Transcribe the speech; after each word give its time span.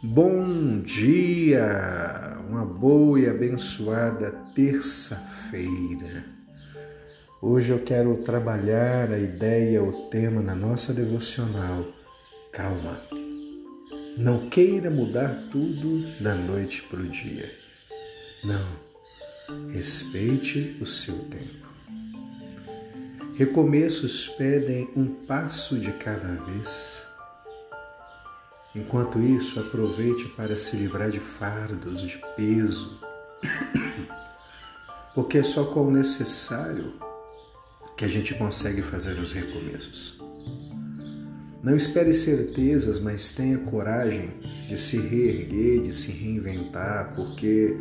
Bom 0.00 0.80
dia! 0.82 2.38
Uma 2.48 2.64
boa 2.64 3.18
e 3.18 3.28
abençoada 3.28 4.30
terça-feira. 4.54 6.24
Hoje 7.42 7.72
eu 7.72 7.80
quero 7.80 8.16
trabalhar 8.18 9.10
a 9.10 9.18
ideia, 9.18 9.82
o 9.82 10.08
tema 10.08 10.40
na 10.40 10.54
nossa 10.54 10.94
devocional. 10.94 11.84
Calma. 12.52 13.00
Não 14.16 14.48
queira 14.48 14.88
mudar 14.88 15.48
tudo 15.50 16.06
da 16.22 16.36
noite 16.36 16.82
para 16.82 17.00
o 17.00 17.08
dia. 17.08 17.52
Não. 18.44 19.72
Respeite 19.72 20.76
o 20.80 20.86
seu 20.86 21.24
tempo. 21.24 21.66
Recomeços 23.36 24.28
pedem 24.28 24.88
um 24.94 25.06
passo 25.26 25.76
de 25.76 25.90
cada 25.90 26.36
vez 26.44 27.07
Enquanto 28.78 29.20
isso, 29.20 29.58
aproveite 29.58 30.28
para 30.28 30.56
se 30.56 30.76
livrar 30.76 31.10
de 31.10 31.18
fardos, 31.18 32.00
de 32.00 32.16
peso, 32.36 33.00
porque 35.16 35.38
é 35.38 35.42
só 35.42 35.64
com 35.64 35.88
o 35.88 35.90
necessário 35.90 36.92
que 37.96 38.04
a 38.04 38.08
gente 38.08 38.34
consegue 38.34 38.80
fazer 38.80 39.18
os 39.18 39.32
recomeços. 39.32 40.22
Não 41.60 41.74
espere 41.74 42.12
certezas, 42.12 43.00
mas 43.00 43.32
tenha 43.32 43.58
coragem 43.58 44.30
de 44.68 44.78
se 44.78 44.96
reerguer, 44.96 45.82
de 45.82 45.92
se 45.92 46.12
reinventar, 46.12 47.16
porque 47.16 47.76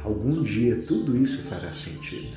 algum 0.00 0.44
dia 0.44 0.84
tudo 0.86 1.16
isso 1.16 1.42
fará 1.42 1.72
sentido. 1.72 2.36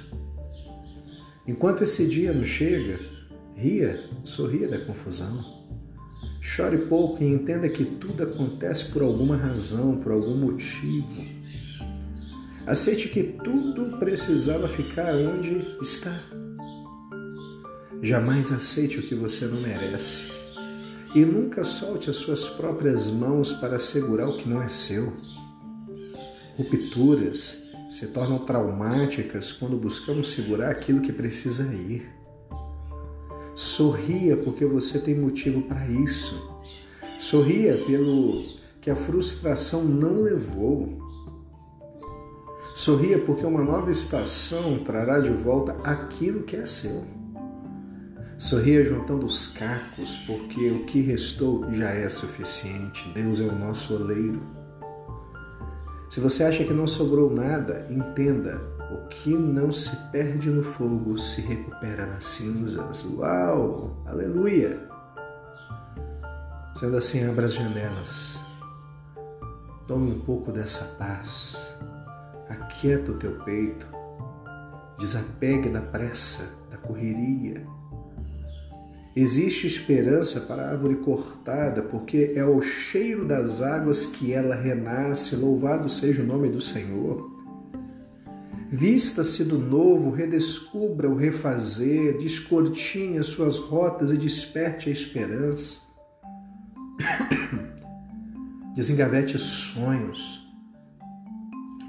Enquanto 1.47 1.83
esse 1.83 2.07
dia 2.07 2.33
não 2.33 2.43
chega, 2.43 2.99
ria, 3.55 4.03
sorria 4.23 4.67
da 4.67 4.79
confusão. 4.79 5.58
Chore 6.41 6.77
pouco 6.85 7.21
e 7.21 7.27
entenda 7.27 7.67
que 7.67 7.83
tudo 7.83 8.23
acontece 8.23 8.85
por 8.85 9.01
alguma 9.01 9.35
razão, 9.35 9.97
por 9.97 10.11
algum 10.11 10.37
motivo. 10.37 11.21
Aceite 12.65 13.09
que 13.09 13.23
tudo 13.23 13.97
precisava 13.97 14.67
ficar 14.67 15.13
onde 15.15 15.65
está. 15.81 16.17
Jamais 18.01 18.51
aceite 18.51 18.99
o 18.99 19.03
que 19.03 19.15
você 19.15 19.45
não 19.45 19.59
merece. 19.59 20.31
E 21.13 21.25
nunca 21.25 21.63
solte 21.63 22.09
as 22.09 22.17
suas 22.17 22.47
próprias 22.47 23.09
mãos 23.09 23.51
para 23.51 23.79
segurar 23.79 24.29
o 24.29 24.37
que 24.37 24.47
não 24.47 24.61
é 24.61 24.69
seu. 24.69 25.11
Rupturas 26.55 27.63
se 27.89 28.07
tornam 28.07 28.45
traumáticas 28.45 29.51
quando 29.51 29.75
buscamos 29.75 30.29
segurar 30.29 30.69
aquilo 30.69 31.01
que 31.01 31.11
precisa 31.11 31.63
ir. 31.73 32.18
Sorria 33.59 34.37
porque 34.37 34.65
você 34.65 34.99
tem 34.99 35.13
motivo 35.13 35.63
para 35.63 35.85
isso. 35.85 36.49
Sorria 37.19 37.75
pelo 37.85 38.45
que 38.79 38.89
a 38.89 38.95
frustração 38.95 39.83
não 39.83 40.21
levou. 40.21 40.97
Sorria 42.73 43.19
porque 43.19 43.45
uma 43.45 43.61
nova 43.61 43.91
estação 43.91 44.79
trará 44.85 45.19
de 45.19 45.31
volta 45.31 45.73
aquilo 45.83 46.43
que 46.43 46.55
é 46.55 46.65
seu. 46.65 47.03
Sorria 48.37 48.85
juntando 48.85 49.25
os 49.25 49.47
cacos, 49.47 50.15
porque 50.25 50.71
o 50.71 50.85
que 50.85 51.01
restou 51.01 51.69
já 51.73 51.89
é 51.89 52.07
suficiente. 52.07 53.11
Deus 53.13 53.41
é 53.41 53.43
o 53.43 53.59
nosso 53.59 53.93
oleiro. 53.93 54.41
Se 56.09 56.21
você 56.21 56.45
acha 56.45 56.63
que 56.63 56.73
não 56.73 56.87
sobrou 56.87 57.29
nada, 57.29 57.85
entenda: 57.89 58.78
o 58.91 59.07
que 59.07 59.35
não 59.35 59.71
se 59.71 59.95
perde 60.11 60.49
no 60.49 60.63
fogo 60.63 61.17
se 61.17 61.41
recupera 61.41 62.07
nas 62.07 62.25
cinzas. 62.25 63.05
Uau! 63.05 64.03
Aleluia! 64.05 64.79
Sendo 66.73 66.97
assim, 66.97 67.27
abra 67.27 67.45
as 67.45 67.53
janelas. 67.53 68.43
Tome 69.87 70.11
um 70.11 70.21
pouco 70.21 70.51
dessa 70.51 70.95
paz. 70.95 71.77
Aquieta 72.49 73.11
o 73.11 73.17
teu 73.17 73.31
peito. 73.43 73.87
Desapegue 74.97 75.69
da 75.69 75.81
pressa, 75.81 76.57
da 76.69 76.77
correria. 76.77 77.65
Existe 79.15 79.67
esperança 79.67 80.41
para 80.41 80.63
a 80.63 80.69
árvore 80.69 80.95
cortada, 80.97 81.81
porque 81.81 82.33
é 82.35 82.39
ao 82.39 82.61
cheiro 82.61 83.25
das 83.25 83.61
águas 83.61 84.05
que 84.05 84.31
ela 84.31 84.55
renasce. 84.55 85.35
Louvado 85.35 85.89
seja 85.89 86.21
o 86.21 86.25
nome 86.25 86.49
do 86.49 86.61
Senhor. 86.61 87.38
Vista-se 88.71 89.45
do 89.45 89.57
novo, 89.57 90.11
redescubra 90.11 91.09
o 91.09 91.15
refazer, 91.15 92.17
descortine 92.19 93.17
as 93.17 93.25
suas 93.25 93.57
rotas 93.57 94.11
e 94.11 94.17
desperte 94.17 94.89
a 94.89 94.91
esperança. 94.91 95.79
Desengavete 98.75 99.39
sonhos. 99.39 100.47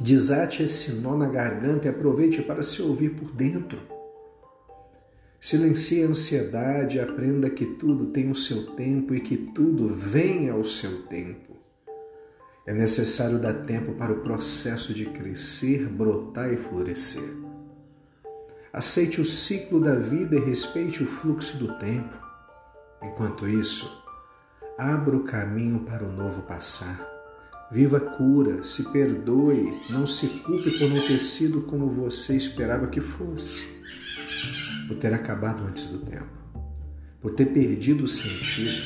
Desate 0.00 0.62
esse 0.62 1.02
nó 1.02 1.14
na 1.18 1.28
garganta 1.28 1.86
e 1.86 1.90
aproveite 1.90 2.40
para 2.40 2.62
se 2.62 2.80
ouvir 2.80 3.10
por 3.10 3.30
dentro. 3.30 3.78
Silencie 5.38 6.02
a 6.02 6.06
ansiedade 6.06 6.96
e 6.96 7.00
aprenda 7.00 7.50
que 7.50 7.66
tudo 7.66 8.06
tem 8.06 8.30
o 8.30 8.34
seu 8.34 8.74
tempo 8.74 9.14
e 9.14 9.20
que 9.20 9.36
tudo 9.36 9.94
vem 9.94 10.48
ao 10.48 10.64
seu 10.64 11.02
tempo. 11.02 11.59
É 12.70 12.72
necessário 12.72 13.36
dar 13.40 13.64
tempo 13.64 13.94
para 13.94 14.12
o 14.12 14.20
processo 14.20 14.94
de 14.94 15.06
crescer, 15.06 15.88
brotar 15.88 16.52
e 16.52 16.56
florescer. 16.56 17.28
Aceite 18.72 19.20
o 19.20 19.24
ciclo 19.24 19.80
da 19.80 19.96
vida 19.96 20.36
e 20.36 20.38
respeite 20.38 21.02
o 21.02 21.06
fluxo 21.06 21.56
do 21.56 21.76
tempo. 21.78 22.16
Enquanto 23.02 23.48
isso, 23.48 24.00
abra 24.78 25.16
o 25.16 25.24
caminho 25.24 25.80
para 25.80 26.04
o 26.04 26.12
novo 26.12 26.42
passar. 26.42 27.04
Viva 27.72 27.96
a 27.96 28.16
cura, 28.16 28.62
se 28.62 28.92
perdoe, 28.92 29.76
não 29.90 30.06
se 30.06 30.28
culpe 30.28 30.70
por 30.78 30.88
não 30.90 31.04
ter 31.04 31.18
sido 31.18 31.62
como 31.62 31.88
você 31.88 32.36
esperava 32.36 32.86
que 32.86 33.00
fosse, 33.00 33.66
por 34.86 34.96
ter 34.96 35.12
acabado 35.12 35.64
antes 35.64 35.86
do 35.88 35.98
tempo, 36.06 36.38
por 37.20 37.32
ter 37.32 37.46
perdido 37.46 38.04
o 38.04 38.08
sentido. 38.08 38.80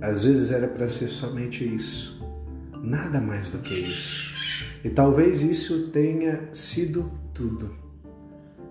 Às 0.00 0.22
vezes 0.22 0.52
era 0.52 0.68
para 0.68 0.86
ser 0.86 1.08
somente 1.08 1.64
isso 1.74 2.17
Nada 2.82 3.20
mais 3.20 3.50
do 3.50 3.58
que 3.58 3.74
isso. 3.74 4.34
E 4.84 4.90
talvez 4.90 5.42
isso 5.42 5.88
tenha 5.88 6.48
sido 6.52 7.10
tudo. 7.34 7.74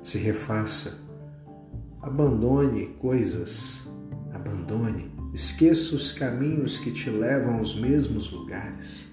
Se 0.02 0.18
refaça. 0.18 1.06
Abandone 2.02 2.96
coisas. 3.00 3.90
Abandone. 4.34 5.12
Esqueça 5.34 5.96
os 5.96 6.12
caminhos 6.12 6.80
que 6.80 6.92
te 6.92 7.10
levam 7.10 7.58
aos 7.58 7.76
mesmos 7.76 8.32
lugares. 8.32 9.12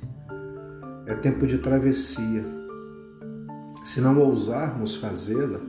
É 1.06 1.14
tempo 1.14 1.46
de 1.46 1.58
travessia. 1.58 2.44
Se 3.82 4.00
não 4.00 4.18
ousarmos 4.18 4.96
fazê-la, 4.96 5.60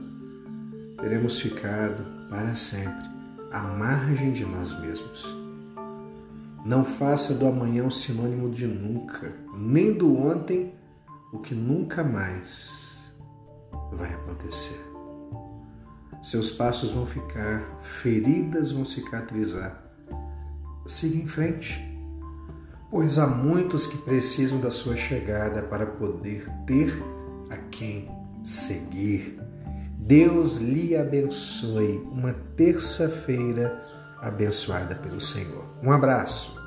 teremos 0.98 1.40
ficado 1.40 2.02
para 2.30 2.54
sempre 2.54 3.08
à 3.50 3.60
margem 3.62 4.32
de 4.32 4.44
nós 4.44 4.78
mesmos. 4.80 5.45
Não 6.66 6.82
faça 6.82 7.32
do 7.32 7.46
amanhã 7.46 7.84
um 7.84 7.90
sinônimo 7.92 8.50
de 8.50 8.66
nunca, 8.66 9.32
nem 9.56 9.92
do 9.92 10.18
ontem 10.18 10.74
o 11.32 11.38
que 11.38 11.54
nunca 11.54 12.02
mais 12.02 13.14
vai 13.92 14.12
acontecer. 14.12 14.80
Seus 16.20 16.50
passos 16.50 16.90
vão 16.90 17.06
ficar, 17.06 17.78
feridas 17.82 18.72
vão 18.72 18.84
cicatrizar. 18.84 19.80
Siga 20.84 21.22
em 21.22 21.28
frente, 21.28 21.80
pois 22.90 23.16
há 23.20 23.28
muitos 23.28 23.86
que 23.86 23.98
precisam 23.98 24.58
da 24.58 24.72
sua 24.72 24.96
chegada 24.96 25.62
para 25.62 25.86
poder 25.86 26.50
ter 26.66 27.00
a 27.48 27.56
quem 27.70 28.10
seguir. 28.42 29.40
Deus 29.96 30.56
lhe 30.56 30.96
abençoe 30.96 31.98
uma 32.10 32.32
terça-feira 32.56 33.84
abençoada 34.20 34.94
pelo 34.94 35.20
Senhor. 35.20 35.64
Um 35.82 35.92
abraço. 35.92 36.65